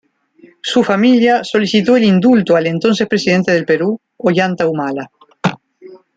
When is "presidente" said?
3.07-3.51